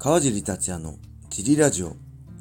[0.00, 0.94] 川尻達也の
[1.28, 1.96] ジリラジオ。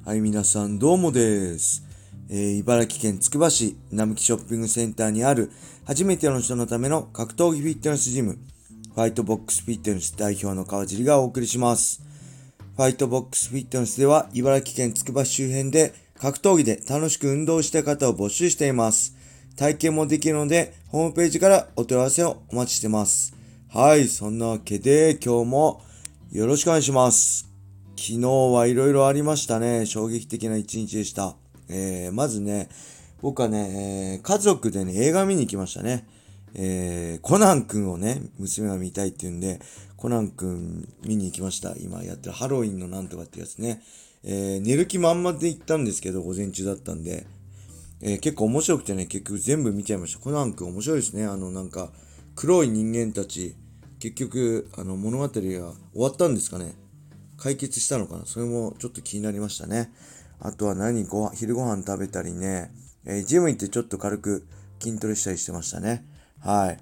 [0.06, 1.84] はい、皆さんどうもです。
[2.30, 5.50] えー、茨城県つくば市並木ショッピングセンターにある
[5.84, 8.38] 初めての人のための格闘技フィットネスジム、
[8.94, 12.04] ファイトボックスフィットネス代表の川尻がお送りします。
[12.76, 19.16] ファイトボックスフィットネスでは茨城県つくば市周辺で格闘技で楽しく運動した方を募集しています。
[19.56, 23.36] 体験もできるので、ホームページからお問い合わせをお待ちしてます。
[23.74, 25.82] はい、そんなわけで今日も
[26.32, 27.47] よろしくお願いします。
[27.98, 29.88] 昨日はいろいろありましたね。
[29.88, 31.36] 衝撃的な一日でした。
[31.68, 32.70] えー、まずね、
[33.22, 36.08] 僕はね、えー、家族でね、映画見に行きましたね。
[36.54, 39.60] えー、コナン君をね、娘が見たいって言うんで、
[39.98, 41.76] コナン君見に行きました。
[41.76, 43.82] 今やってるハロウィンのなんとかってやつね。
[44.24, 47.26] えー、寝る気満々で行ったんですけど、午前中だったんで、
[48.02, 50.20] えー、結構面白くてね、結局全部見ちゃいました。
[50.20, 51.26] コナン君面白いですね。
[51.26, 51.92] あの、なんか、
[52.36, 53.56] 黒い人間たち、
[53.98, 56.76] 結局、あの、物語が終わったんですかね。
[57.38, 58.26] 解決したのかな？
[58.26, 59.92] それもちょっと気になりましたね。
[60.40, 62.72] あとは何ご昼ご飯食べたりね、
[63.06, 64.48] えー、ジム行ってちょっと軽く
[64.80, 66.06] 筋トレしたりしてましたね。
[66.40, 66.78] はい。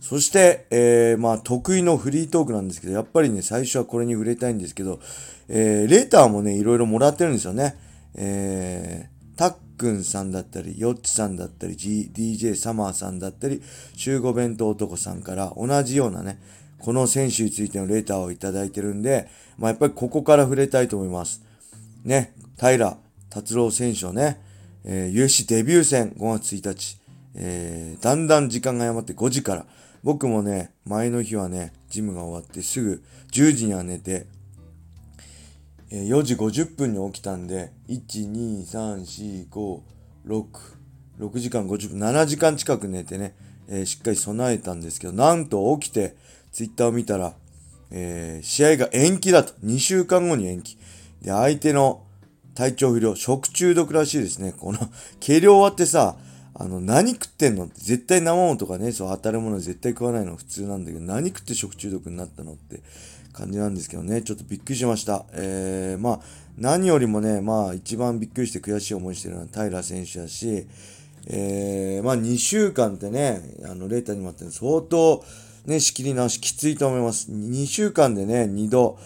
[0.00, 5.00] そして、えー、まあ、得意のフリートークなんですけど、やっぱりね、最初はこれに触れたいんですけど、
[5.48, 7.76] えー、レーターもね、いろいろもらってるんですよね。
[8.14, 13.60] えー、タッくんさんだったり、ヨッチさんだったり、G、DJ サマーさんだったり、
[13.96, 16.40] 集合弁当男さんから同じようなね、
[16.78, 21.42] この選手についてのレターをいただいてるんで、まあ、やっぱりここから触れたいと思います。
[22.04, 22.96] ね、平
[23.30, 24.40] 達郎選手のね、
[24.84, 26.98] えー、UFC デビュー戦5月1日、
[27.34, 29.66] えー、だんだん時間が誤って5時から、
[30.02, 34.26] 僕もね、前の日はね、ジムが終わってすぐ10時には寝て、
[35.90, 39.80] え4時50分に起きたんで、1、2、3、4、5、
[40.26, 40.44] 6、
[41.18, 43.34] 6時間50分、7時間近く寝てね、
[43.68, 46.14] えー、しっかり備えたんですけど、なんと起きて、
[46.58, 47.34] ツイッターを見たら、
[47.92, 49.52] えー、試合が延期だと。
[49.64, 50.76] 2週間後に延期。
[51.22, 52.02] で、相手の
[52.56, 54.52] 体調不良、食中毒らしいですね。
[54.58, 54.80] この、
[55.20, 56.16] 計量終わってさ、
[56.54, 62.80] あの、何食ってんのって絶対生ものとかね、そう当たるもの絶対食わないの普通なんだけど、何食って食中毒になったのって
[63.32, 65.26] 感じなんですけどね、ちょっとびっくりしました。
[65.34, 66.20] えー、まあ、
[66.56, 70.66] 何よりもね、まあ、一番びっくりして悔しい思いしてるのは平選手だし、
[71.28, 75.24] えー、まあ、2週間ってね、あの、レーターにもあって相当、
[75.68, 77.30] ね、仕切り直しきついと思います。
[77.30, 78.98] 2週間でね、2度、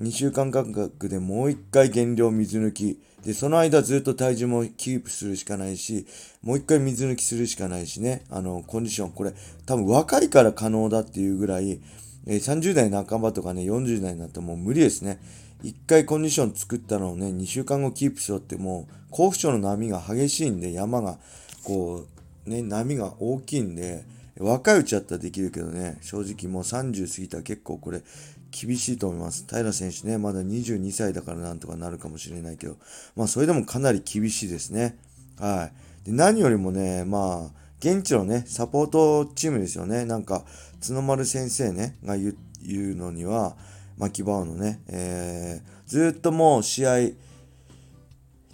[0.00, 3.00] 2週間間隔でもう1回減量水抜き。
[3.24, 6.08] で、その間ずっと体重もキープするしかないし、
[6.42, 9.32] もう1回水抜きするしかないしね、あの、コンディション、これ、
[9.64, 11.80] 多分若いから可能だっていうぐらい、
[12.26, 15.20] え、30代半ばとかね、40代になってもう無理ですね。
[15.62, 21.20] 1回コンディション作ったのをね、2週間後キープしようってもう、甲府町の波が激しいんで、山が、
[21.62, 22.06] こ
[22.46, 24.04] う、ね、波が大きいんで、
[24.40, 28.02] 若いうちだったらできるけどね、正直もう30過ぎたら結構これ、
[28.50, 29.44] 厳しいと思います。
[29.48, 32.76] 平選手ね、まだ22歳だからなんとかなるかもしれないけど、
[33.16, 34.96] まあそれでもかなり厳しいですね。
[35.38, 35.70] は
[36.04, 36.06] い。
[36.06, 40.04] で何よりもね、まあ、現地のね、サポートチームですよね。
[40.04, 40.44] なんか、
[40.80, 43.56] 角丸先生ね、が言うのには、
[43.98, 46.90] 牧場のね、えー、ずっともう試合、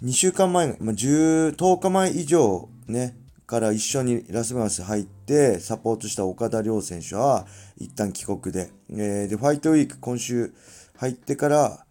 [0.03, 7.45] 2週間前、まあ、10、10日前以上ね、から一緒にラスベガス入ってサポートした岡田亮選手は
[7.77, 10.53] 一旦帰国で、えー、で、ファイトウィーク今週
[10.97, 11.85] 入ってから、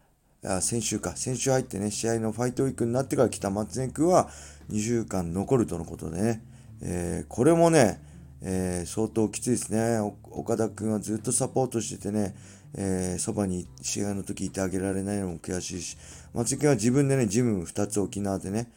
[0.47, 4.29] あ先週か、先週入ってね、試合のファイトウィークになってから来た松根君は
[4.71, 6.43] 2週間残るとのことでね、
[6.83, 8.01] えー、これもね、
[8.43, 9.99] えー、相当きついですね。
[10.31, 12.35] 岡田君はずっとサポートしててね、
[12.77, 15.97] えー、そばに試合の時いてあげられないのも悔しいし、
[16.35, 18.69] 松井君は自分でね、ジム2つ沖縄でね、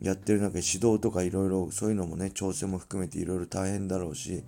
[0.00, 4.44] やってる中で指導とかいろいろそういうのもね、調整も含めていろいろ大変だろうし、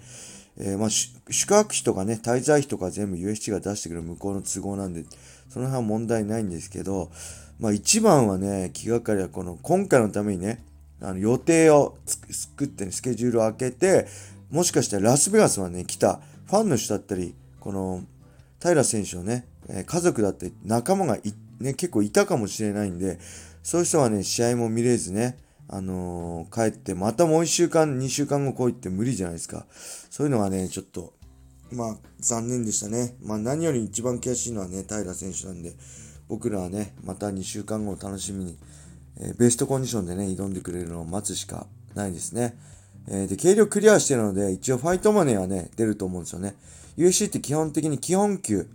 [0.58, 5.04] えー、まあ、宿泊費とかね、滞在費とか全部 USC が出してくる向こうの都合なんで、
[5.48, 7.10] その辺は問題ないんですけど、
[7.58, 10.62] まあ一番はね、気がかりはこの、今回のためにね、
[11.00, 14.06] あの予定を作ってね、スケジュールを開けて、
[14.50, 18.02] もしかしたらラスベガスはね、来たファンの人だったり、この、
[18.60, 19.46] 平選手のね、
[19.86, 21.18] 家族だって仲間が
[21.60, 23.18] ね、結構いたかもしれないんで、
[23.68, 25.36] そういう人はね、試合も見れずね、
[25.68, 29.66] あのー、帰って、またもう1週間、2週間後来いって無理じゃないですか。
[30.08, 31.12] そういうのがね、ちょっと、
[31.70, 33.14] まあ、残念でしたね。
[33.22, 35.74] まあ、何より一番悔しいのはね、平選手なんで、
[36.28, 38.56] 僕らはね、また2週間後を楽しみに、
[39.20, 42.56] えー、ベストコンディションでね、挑んでくれるのを待つしかないですね。
[43.06, 46.54] えー、で、軽量クリアしてるので、一応ファイトマネーはね、出ると思うんですよね。
[46.96, 48.66] UC って基本的に基本級、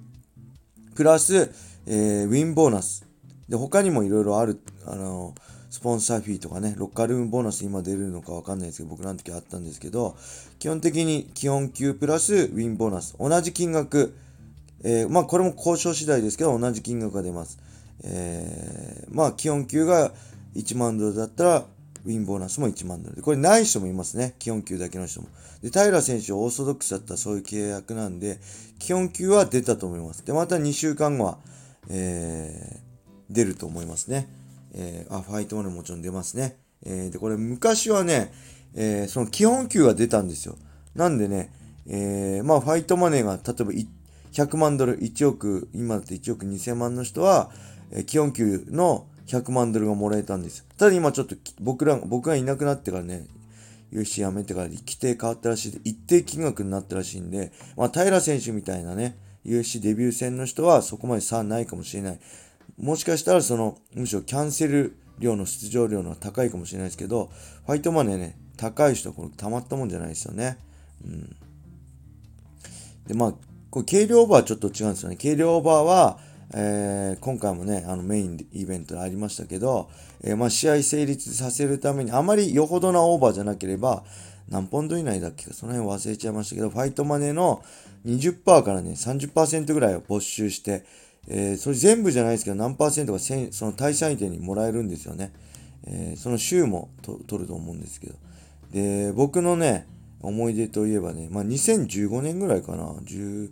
[0.94, 1.52] プラス、
[1.88, 3.12] えー、ウィンボーナス。
[3.50, 5.36] で、他にもいろいろある、あの、
[5.70, 10.16] スポンサーフィーとかね、ロッカールームボーナス今出るのかわかんないですけど、僕らの時あったんですけど、
[10.60, 13.16] 基本的に基本級プラスウィンボーナス。
[13.20, 14.16] 同じ金額、
[14.84, 17.58] えー、まあこれも交渉次第ですけど同じ金額が出ます。
[18.04, 20.12] えー、まあ基本給が
[20.56, 21.66] 1万ドルだったら
[22.06, 23.22] ウィンボーナスも1万ドルで。
[23.24, 24.36] これない人もいますね。
[24.38, 25.28] 基本給だけの人も。
[25.64, 28.40] で、平選手オーソドックスだったらそういう契約なんで、
[28.78, 30.24] 基本給は出たと思います。
[30.26, 31.38] で、また2週間後は、
[31.90, 32.93] えー、
[33.34, 34.28] 出ると思いますね。
[34.74, 36.58] えー、あ、ファイトマネーもちろん出ますね。
[36.86, 38.32] えー、で、これ昔はね、
[38.76, 40.58] えー、その基本給が出たんですよ。
[40.96, 41.52] なんでね、
[41.88, 43.72] えー、まあ、ファイトマネーが、例えば
[44.32, 47.52] 100万ドル、1億、今だって1億2000万の人は、
[47.92, 53.26] えー、基本給の100万ドルがもらえたんですよただ今ちょっと僕ら、僕がいなくなってからね、
[53.94, 62.20] UFC 辞めてから規定変わったらしいで、一定金額になったらしいんで、まあ、平選手みたいなね、UFC デビュー戦の人はそこまで差ないかもしれない。
[62.78, 67.30] もしかしたらその、むしろキャンセル量の出場量の高いかもしれないですけど、
[67.66, 70.58] ファイトマネーね、高い人はこれたまったもんじゃないですよね。
[71.06, 71.36] うん。
[73.08, 73.34] で、まあ、
[73.70, 75.18] これ軽量オーバーはちょっと違うんですよね。
[75.18, 76.20] 軽量オーバーは、
[76.56, 79.90] えー、今回もね、あのメインイベントありましたけど、
[80.24, 84.04] えー、まあ試合成立させるために、あまりよほどなオーバーじゃなければ、
[84.50, 87.64] 何ポンド以内だっけかその辺忘れちゃいましたけど、ファイトマネーの
[88.06, 90.86] 20%からね、30%ぐらいを没収して、
[91.28, 95.32] えー、それ全部じゃないですけど、何パーセントかその対戦相手にもらえるんですよね。
[95.86, 98.16] えー、その週もと取ると思うんですけど。
[98.72, 99.88] で、僕のね、
[100.22, 103.52] 思い出といえばね、まあ、2015年ぐらいかな、10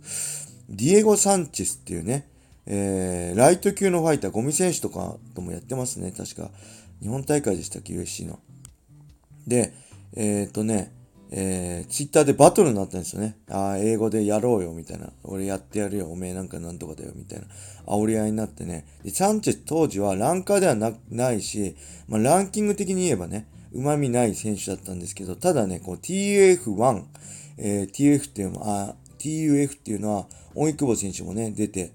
[0.70, 2.26] ディエゴ・サンチェスっていうね、
[2.66, 6.50] えー、ライト級のファイター、ゴミ選手とかともやってますね、確か。
[7.00, 8.38] 日本大会でしたっけ、USC の。
[9.46, 9.72] で、
[10.14, 10.92] えー、っとね、
[11.34, 13.38] えー、ツイッターでバトルになったんですよね。
[13.50, 15.08] ああ、英語でやろうよ、みたいな。
[15.24, 17.46] 俺やってやるよ、おめえなんかなんとかだよ、みたいな。
[17.86, 18.86] 煽り合いになってね。
[19.02, 21.74] で、サンチェス当時はランカーではなないし、
[22.06, 27.04] まあ、ランキング的に言えばね、旨味ない選手だったんですけど、ただね、こう TUF1、
[27.56, 31.92] えー、TF っていうのは、あ TUF っていうのは、大久保選手もね、出て、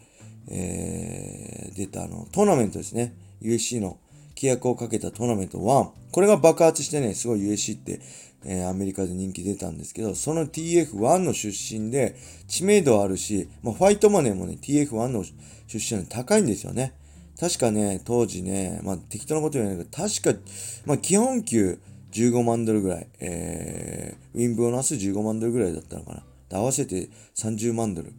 [0.50, 3.14] えー、出たあの、トーナメントですね。
[3.44, 4.00] USC の
[4.38, 5.90] 規約をかけたトーナメント1。
[6.12, 8.00] これが爆発してね、すごい USC って、
[8.46, 12.16] えー、アメリカで人気出たんですけど、その TF1 の出身で
[12.48, 15.24] 知名度あるし、まあ、ファイトマネーもね、TF1 の
[15.66, 16.94] 出身で高いんですよね。
[17.40, 20.40] 確かね、当時ね、まあ適当なこと言わないけど、確か、
[20.86, 21.80] まあ基本給
[22.12, 26.24] 15万ドルぐらい、えー、ウィンボーナス15万ドルぐらいだったのかな。
[26.58, 28.14] 合わせて30万ドル。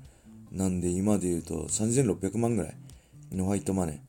[0.53, 2.75] なんで今で言うと3600万ぐらい
[3.33, 4.03] のホワイトマネ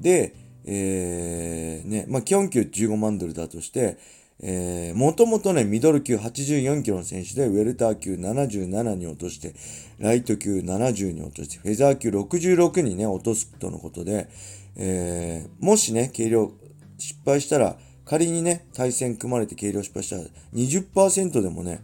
[0.00, 0.02] ー。
[0.02, 3.98] で、えー、ね、まあ基本給15万ドルだとして、
[4.42, 9.54] えー、もともとね、ミドル級84キロの選手で、ウェルター級77に落として、
[9.98, 14.28] ライト級70に落として、フェザー級66にね、落とすとのことで、
[14.76, 16.52] えー、もしね、軽量
[16.98, 20.24] 失敗したら、仮にね、対戦組まれて軽量失敗したら、
[20.54, 21.80] 20%でもね、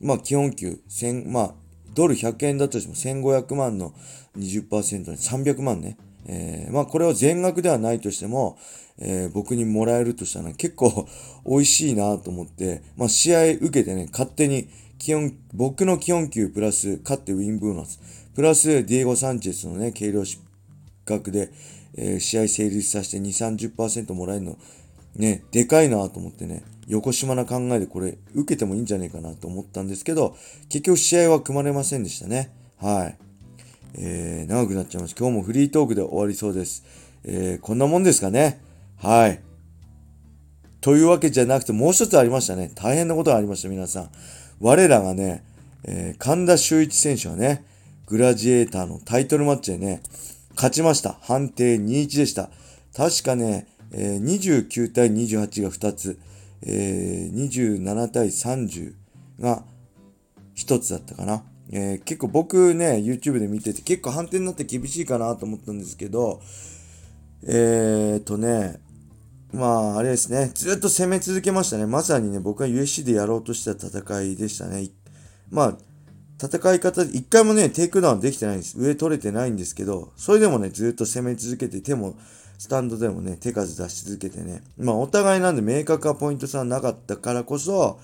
[0.00, 1.54] まあ基本給、1000、まあ、
[1.94, 3.92] ドル100円だとしても1500万の
[4.38, 5.98] 20%に300万ね。
[6.26, 8.58] えー、まあこれは全額ではないとしても、
[8.98, 11.06] えー、僕にもらえるとしたら結構
[11.46, 14.68] 美味しいなと思って、まあ試合受けてね、勝手に
[14.98, 18.00] 基本、僕の基本給プラス、勝ってウィンブーナス、
[18.34, 20.42] プラスディエゴ・サンチェスのね、軽量失
[21.04, 21.50] 格で、
[21.94, 24.58] えー、試合成立させて2、30%もらえるの、
[25.16, 30.36] ね、でかいなと思ってね、横島な考えでこれ受けてもいいんじゃないかなと思ったんですけど、
[30.68, 32.52] 結局試合は組まれませんでしたね。
[32.78, 33.29] はい。
[33.94, 35.14] えー、長くなっちゃいます。
[35.18, 36.84] 今日もフリートークで終わりそうです。
[37.24, 38.60] えー、こんなもんですかね。
[38.98, 39.40] はい。
[40.80, 42.70] というわけじゃなくて、もう一つありましたね。
[42.74, 44.10] 大変なことがありました、皆さん。
[44.60, 45.44] 我らがね、
[45.84, 47.64] えー、神田修一選手はね、
[48.06, 50.02] グラジエーターのタイトルマッチでね、
[50.54, 51.18] 勝ちました。
[51.22, 52.50] 判定2-1でした。
[52.96, 56.18] 確かね、えー、29対28が2つ、
[56.62, 58.94] えー、27対30
[59.40, 59.62] が
[60.56, 61.44] 1つだったかな。
[61.72, 66.40] えー、結構僕ね、YouTube で見てて結構判定になって厳しいかなと思ったんですけど、
[67.46, 68.80] えーとね、
[69.52, 71.86] まあ、あれですね、ずっと攻め続けましたね。
[71.86, 74.88] まさにね、僕が UFC でやろうとした戦いでしたね。
[75.50, 75.78] まあ、
[76.42, 78.78] 戦い方、一回もね、テイクダウンできてないんです。
[78.78, 82.14] 上取れてないんですけど、それでもね、ずっと攻め続けて、手も、
[82.58, 87.98] スタンドでもね、手数出し続けてね、まあ、お互いなんで明確なポイント差なかったからこそ、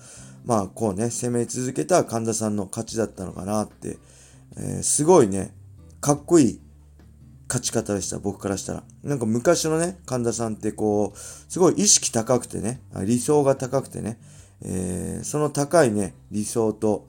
[0.47, 3.97] まあ、こうね、攻め続けた神田さんの勝ちだったのかなって、
[4.55, 5.53] えー、すごいね、
[5.99, 6.61] かっこいい
[7.49, 8.83] 勝ち方でした、僕からしたら。
[9.03, 14.19] なんか昔のね、神田さんってこう、すごい意識高くてね、理想が高くてね、
[14.61, 17.05] えー、その高いね、理想と、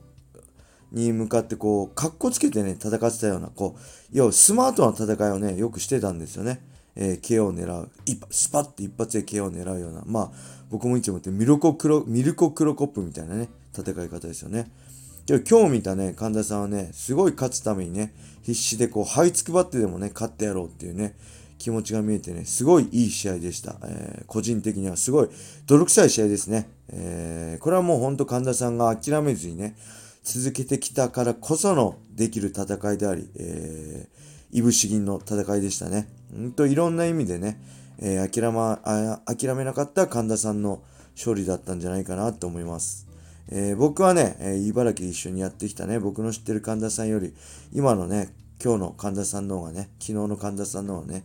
[0.91, 3.81] に向かってこう、かっこつけてね、戦ってたような、こう、
[4.11, 6.61] 要はスマートな戦いをね、よくしてたんですよね。
[7.01, 7.91] えー、KO を狙う。
[8.31, 10.03] スパッて一発で KO を狙うような。
[10.05, 10.31] まあ、
[10.69, 14.71] 僕もいつも言ってミルコクロ、ミルコクロコップみたいなね、戦い方ですよね。
[15.25, 18.13] けど今日見たね、神田さんはね、すごい勝つためにね、
[18.43, 21.15] 必死でこう、這いつくばってでもね、勝ってやろうっていうね、
[21.59, 23.77] 気持ちが見えてね、すごいいい試合でした。
[23.85, 25.29] えー、個人的にはすごい
[25.67, 26.69] 泥臭い試合ですね。
[26.89, 29.77] えー、これはもうほんと神田さんが諦めずにね、
[30.23, 34.19] 続けてきたからこそのできる戦いであり、えー、
[34.51, 36.09] いぶし銀の戦いでしたね。
[36.33, 37.61] ほんといろんな意味でね、
[37.99, 40.83] えー、諦まあ、諦めなかった神田さんの
[41.17, 43.09] 勝利だったんじゃないかなと思います。
[43.51, 47.35] えー、僕はね、えー、茨城で一緒にやってきたね、僕の知ってる神田さんより、
[47.73, 51.25] 今のね、今日の神田さんの方がね、昨日の神田さんの方がね、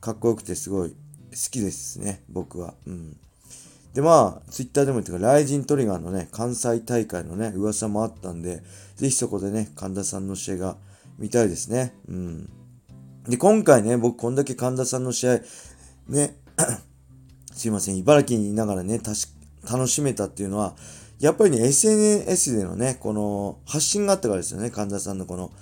[0.00, 0.96] かっこよくてすごい好
[1.50, 2.74] きですね、僕は。
[2.86, 3.16] うん。
[3.92, 8.62] で、まあ、ツイッターでも言ったか、ライジントリガーのね、関西大会のね、噂もあったんで、
[8.96, 10.76] ぜひそこでね、神田さんの試合が
[11.18, 11.94] 見たいですね。
[12.08, 12.50] うん。
[13.28, 15.40] で、今回ね、僕こんだけ神田さんの試合、
[16.08, 16.36] ね、
[17.54, 19.00] すいません、茨城にいながらね、
[19.68, 20.76] 楽しめたっていうのは、
[21.20, 25.52] やっぱりね、SNS でのね、この発信があったからですよね、神田さんのこの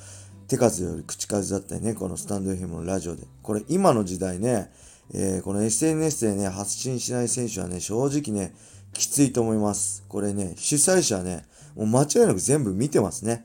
[0.48, 3.22] 手数より口数だったりね、このスタンド FM のラジオで。
[3.42, 4.70] これ今の時代ね、
[5.14, 8.54] えー、この SNS でね、発信しない選手はね、正直ね、
[8.92, 10.04] きついと思います。
[10.08, 13.44] これね、主催者はね、もう間違いなく全部見てますね。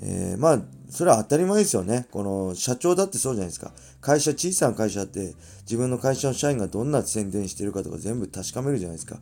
[0.00, 2.06] えー、まあ、それは当たり前ですよね。
[2.10, 3.72] この社長だってそうじゃないですか。
[4.00, 9.18] 会社、小さな会社って自分の会社の社員がどんな宣伝してるかとか全部確かめるじゃないですか。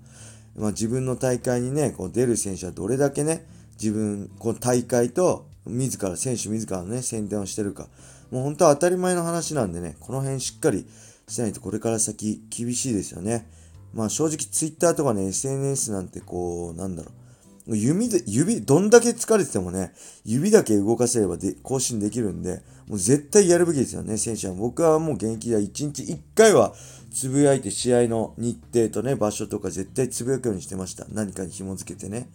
[0.57, 3.47] まあ、自分の大会にね、こう出る選手はどれだけね、
[3.81, 7.88] 自分、この大会と自ら、選手自らのね、宣伝をしてるか。
[8.31, 10.87] もう本当は当たり前の話なんでね、この辺しっかり
[11.28, 13.49] しないとこれから先厳しいですよね。
[13.93, 17.24] まあ正直 Twitter とかね、SNS なんてこう、なんだろう。
[17.66, 19.92] 指で、指、どんだけ疲れててもね、
[20.25, 24.54] 指だけ動かせればで更新できるんで、もう絶対やるべきですよね、選手は。
[24.54, 26.75] 僕はもう現役では1日1回は
[27.11, 31.06] つぶやいて試合の日程とね、場所とか絶対つぶやくようにしてました。
[31.11, 32.28] 何かに紐付けてね。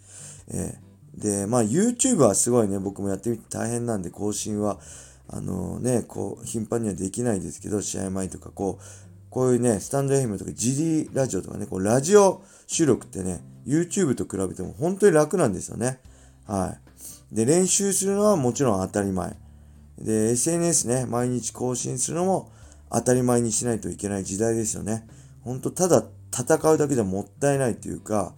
[0.48, 4.80] えー、で、まあ YouTube はすごいね、僕もやってみて大変なんで更新は、
[5.28, 8.84] あのね、こう、頻繁にはできないですけど、試合前とか、こう、
[9.30, 16.00] こういうね、スタンド FM とか GD ラジオとかね、こう、ラジオ収録ってね、YouTube と比べても本当に楽なんですよね。
[16.46, 16.78] は
[17.32, 17.36] い。
[17.36, 19.36] で、練習するのはもちろん当たり前。
[20.00, 22.52] で、SNS ね、毎日更新するのも
[22.90, 25.08] 当たり前にしないといけない時代ですよね。
[25.44, 28.34] ほんと、ただ戦うだけじゃもったいないというか、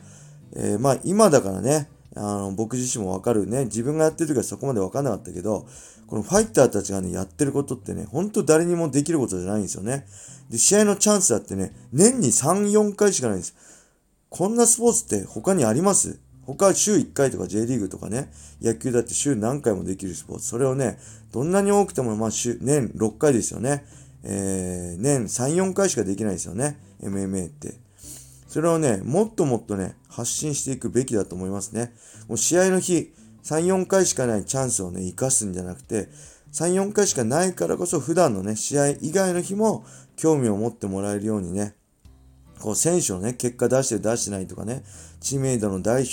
[0.55, 5.67] えー、まあ今だからね、あの、僕自身もわかるね、自分がやってる時はそこまでわかんなかったけど、
[6.07, 10.05] このファイターたちがね、やってることってね、ほんと誰にもできることじゃないんですよね。
[10.49, 13.55] で、試合のチャンスだってね、年に3、4回しかないんです。
[14.31, 16.21] こんなスポーツって他にあります？
[16.47, 20.47] 他週1回とか J リーグとかね、野球だって週何回もできるスポーツ。
[20.47, 20.97] それをね、
[21.33, 23.85] どんなに多くても、まあ週、年6回ですよね。
[24.23, 26.79] えー、年3、4回しかできないですよね。
[27.03, 27.73] MMA って。
[28.47, 31.93] それをね、もっともっとね、発信していくべきだと思いますね。
[32.29, 36.07] もう試合の日、3、4回しかないチャンスをね、生かすんじゃなくて、
[36.53, 39.83] 3、4回しかないからこそ普段のね、試合以外の日も
[40.15, 41.75] 興味を持ってもらえるようにね、
[42.61, 44.83] こう選手のね、結果出してる出してないとかね、
[45.19, 46.05] 知名度の大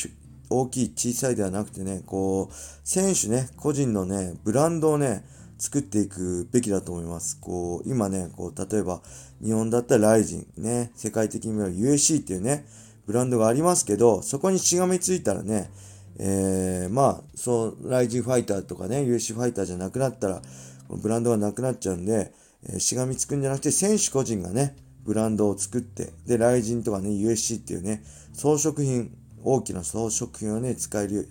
[0.51, 5.25] 大きい小さいではなくてね、こう、選手ね、個人のね、ブランドをね、
[5.59, 7.39] 作っていくべきだと思います。
[7.41, 9.03] こう、今ね、こう、例えば、
[9.43, 12.65] 日本だったらライジン、ね、世界的に見れば USC っていうね、
[13.07, 15.71] ブランドがありますけど、そこにしがみついたらね、
[16.19, 20.43] えー、まあ、そう、ライジンファイターとかね、USC ファイターじゃなくなったら、
[20.89, 22.33] ブランドがなくなっちゃうんで、
[22.69, 24.77] えー、しがみつくんじゃなくて、選手個人がね、
[25.09, 28.03] ブランドを作って、で、ライジンとかね、USC っていうね、
[28.35, 29.11] 装飾品、
[29.43, 31.27] 大きな装飾品をね、使えるよう、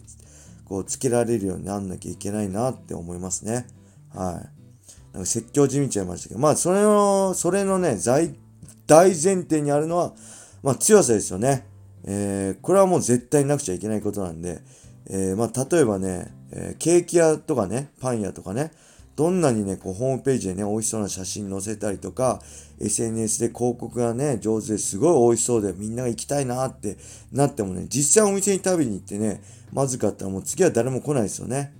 [0.65, 3.67] こう、つけられるようになんなきゃいけないなって思いますね。
[4.15, 5.13] はい。
[5.13, 8.35] なんか説教じみちゃいましたけど、まあ、それの、それのね、大、
[8.87, 10.15] 大前提にあるのは、
[10.63, 11.67] まあ、強さですよね。
[12.03, 14.59] えー、これはもう絶対なくちゃいけないことなんで、
[15.07, 18.71] えー、まあ、例えばね、えー、ケーキ屋とかね、パン屋とかね、
[19.17, 22.39] どんなにね、こう、ホームページでね、美味しそうな写真載せたりとか、
[22.79, 26.97] SNS で広告がね、上手ですごい美味しそうで、みんなが行きたいなって
[27.31, 29.41] なってもね、実際お店に食べに行ってね、
[29.73, 31.73] まずかったらもう次は誰も来ないですよね。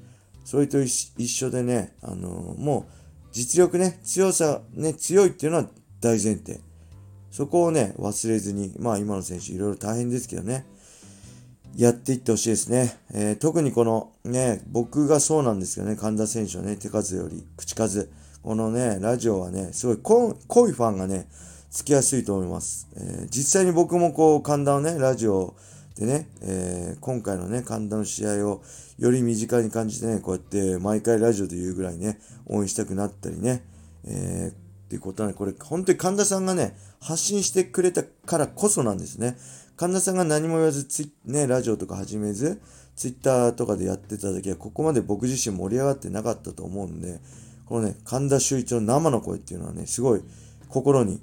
[0.45, 2.91] それと一緒でね、あのー、もう
[3.31, 5.69] 実力ね、強さ、ね、強いっていうのは
[6.01, 6.59] 大前提。
[7.29, 10.65] そこをね、忘れずに、まあ今の選手いろいろ大変ですけどね、
[11.77, 12.97] やっていってほしいですね。
[13.13, 18.09] えー、特にこのね、僕がそうなんですけどね、神田選手はね、手数より口数。
[18.41, 19.97] このね、ラジオはね、すごい
[20.47, 21.27] 濃いファンがね、
[21.69, 22.87] つきやすいと思います。
[22.95, 25.53] えー、実際に僕もこう、神田をね、ラジオ
[25.99, 28.63] でね、えー、今回のね、神田の試合を
[28.97, 33.63] より身近に感じてね、こうやって毎回ラジオで言うぐらいね、応援したくなったりね、
[34.03, 39.37] えー、っていうことはね、これ本当に神田さんがね、発信してくれたからこそなんですね。
[39.75, 42.61] 神田さんが何も言わず、つね、ラジオとか始めず、
[42.95, 47.19] ツイッターとかでやってた時は、ここまで僕自身盛り上がってなかったと思うんで、
[47.65, 50.21] このね、神田修一の生の声っていうのはね、すごい
[50.69, 51.21] 心に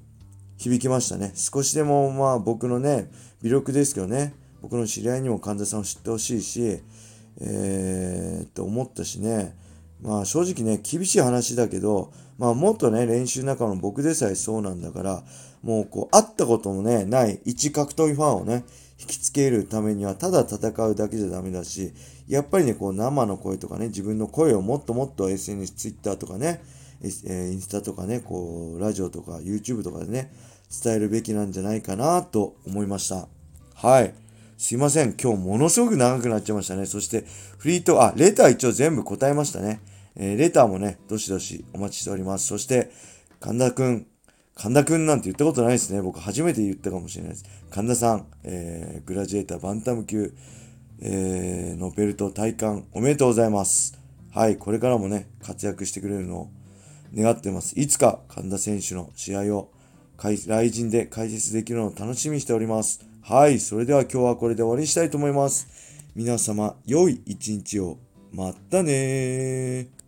[0.59, 1.33] 響きましたね。
[1.35, 3.11] 少しでもまあ僕のね、
[3.43, 6.81] 微力ですけどね、僕の知り合いにも神田さんを知ってほしいし、
[7.41, 9.57] えー、って思ったしね、
[10.03, 15.25] まあ正直ね、厳しい話だけど、まあもっとね、練習仲の僕でさえそうなんだから、
[15.63, 18.65] もうこう、会ったこともね、ない一格闘技ファンをね、
[19.01, 21.93] 引きつけるためには、ただ戦うだけじゃダメだし、
[22.29, 26.63] やっぱりね、こう生の声とかね、自分の声をもっともっと SNS、Twitter とかね、
[27.03, 30.33] えー、インスタとかね、こう、ラジオとか YouTube とかでね、
[30.83, 33.29] 伝えるべきなんじゃないかなと思いました。
[33.75, 34.15] はい。
[34.57, 35.15] すいません。
[35.21, 36.87] 今日ものすごく長くなっちゃいましたね。
[36.87, 37.25] そして、
[37.59, 39.81] フリート、あ、レター一応全部答えましたね。
[40.17, 42.47] えー、レターもね、どしどしお待ちしております。
[42.47, 42.91] そして、
[43.41, 44.07] 神田くん、
[44.55, 46.01] 神田くんなんて言ったことないですね。
[46.01, 47.45] 僕初めて言ったかもしれないです。
[47.71, 50.35] 神田さん、えー、グラジエーターバンタム級、
[51.01, 53.99] えー、のベルト体感おめでとうございます。
[54.31, 56.51] はい、これからもね、活躍してくれるのを
[57.15, 57.79] 願ってます。
[57.79, 59.71] いつか神田選手の試合を
[60.17, 60.37] 来
[60.71, 63.05] 人で解説できるのを楽しみにしております。
[63.23, 65.67] はい、それでは今日はこれで終わりにしたいと思います。
[66.15, 67.99] 皆様、良い一日を。
[68.33, 70.04] またねー